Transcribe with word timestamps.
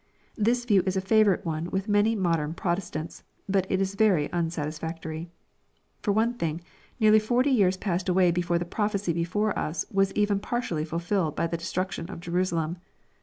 This 0.35 0.65
view 0.65 0.81
is 0.87 0.97
a 0.97 0.99
favorite 0.99 1.45
one 1.45 1.65
with 1.69 1.87
many 1.87 2.15
modern 2.15 2.55
Protestants, 2.55 3.21
but 3.47 3.67
it 3.69 3.79
is 3.79 3.93
very 3.93 4.31
unsatisfactory. 4.33 5.29
For 6.01 6.11
one 6.11 6.33
thing, 6.33 6.61
nearly 6.99 7.19
forty 7.19 7.51
years 7.51 7.77
passed 7.77 8.09
away 8.09 8.31
before 8.31 8.57
the 8.57 8.65
prophecy 8.65 9.13
before 9.13 9.55
us 9.59 9.85
was 9.91 10.11
even 10.13 10.39
partially 10.39 10.85
ful 10.85 10.97
filled 10.97 11.35
by 11.35 11.45
the 11.45 11.55
destruction 11.55 12.09
of 12.09 12.19
Jerusalem. 12.19 12.77